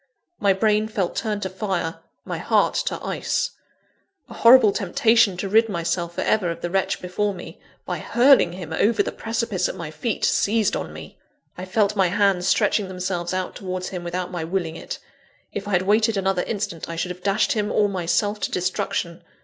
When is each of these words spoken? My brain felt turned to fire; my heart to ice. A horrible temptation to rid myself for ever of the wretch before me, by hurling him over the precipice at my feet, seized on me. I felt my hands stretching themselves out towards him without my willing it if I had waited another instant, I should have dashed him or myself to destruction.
My 0.39 0.51
brain 0.51 0.87
felt 0.87 1.15
turned 1.15 1.43
to 1.43 1.49
fire; 1.51 1.99
my 2.25 2.39
heart 2.39 2.73
to 2.87 2.99
ice. 3.05 3.51
A 4.29 4.33
horrible 4.33 4.71
temptation 4.71 5.37
to 5.37 5.47
rid 5.47 5.69
myself 5.69 6.15
for 6.15 6.21
ever 6.21 6.49
of 6.49 6.61
the 6.61 6.71
wretch 6.71 6.99
before 7.03 7.35
me, 7.35 7.59
by 7.85 7.99
hurling 7.99 8.53
him 8.53 8.73
over 8.73 9.03
the 9.03 9.11
precipice 9.11 9.69
at 9.69 9.75
my 9.75 9.91
feet, 9.91 10.25
seized 10.25 10.75
on 10.75 10.91
me. 10.91 11.19
I 11.55 11.65
felt 11.65 11.95
my 11.95 12.07
hands 12.07 12.47
stretching 12.47 12.87
themselves 12.87 13.31
out 13.31 13.55
towards 13.55 13.89
him 13.89 14.03
without 14.03 14.31
my 14.31 14.43
willing 14.43 14.75
it 14.75 14.97
if 15.53 15.67
I 15.67 15.73
had 15.73 15.83
waited 15.83 16.17
another 16.17 16.41
instant, 16.45 16.89
I 16.89 16.95
should 16.95 17.11
have 17.11 17.21
dashed 17.21 17.51
him 17.51 17.71
or 17.71 17.87
myself 17.87 18.39
to 18.39 18.49
destruction. 18.49 19.21